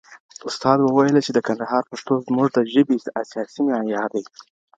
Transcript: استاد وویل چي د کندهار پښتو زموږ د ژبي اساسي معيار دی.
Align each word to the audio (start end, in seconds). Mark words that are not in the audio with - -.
استاد 0.49 0.77
وویل 0.81 1.15
چي 1.25 1.31
د 1.33 1.39
کندهار 1.47 1.83
پښتو 1.91 2.13
زموږ 2.27 2.47
د 2.53 2.57
ژبي 2.73 2.97
اساسي 3.21 3.61
معيار 3.67 4.09
دی. 4.15 4.23